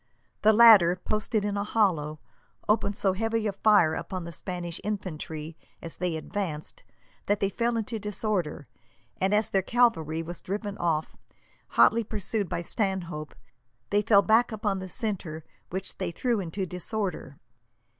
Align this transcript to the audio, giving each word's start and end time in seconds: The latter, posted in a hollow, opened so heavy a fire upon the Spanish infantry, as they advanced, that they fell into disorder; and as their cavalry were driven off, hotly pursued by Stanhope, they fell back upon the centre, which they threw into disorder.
The 0.41 0.51
latter, 0.51 0.95
posted 0.95 1.45
in 1.45 1.55
a 1.57 1.63
hollow, 1.63 2.19
opened 2.67 2.95
so 2.95 3.13
heavy 3.13 3.45
a 3.45 3.51
fire 3.51 3.93
upon 3.93 4.23
the 4.23 4.31
Spanish 4.31 4.81
infantry, 4.83 5.55
as 5.79 5.97
they 5.97 6.15
advanced, 6.15 6.81
that 7.27 7.39
they 7.39 7.49
fell 7.49 7.77
into 7.77 7.99
disorder; 7.99 8.67
and 9.17 9.31
as 9.31 9.51
their 9.51 9.61
cavalry 9.61 10.23
were 10.23 10.33
driven 10.43 10.75
off, 10.79 11.15
hotly 11.77 12.03
pursued 12.03 12.49
by 12.49 12.63
Stanhope, 12.63 13.35
they 13.91 14.01
fell 14.01 14.23
back 14.23 14.51
upon 14.51 14.79
the 14.79 14.89
centre, 14.89 15.43
which 15.69 15.95
they 15.99 16.09
threw 16.09 16.39
into 16.39 16.65
disorder. 16.65 17.37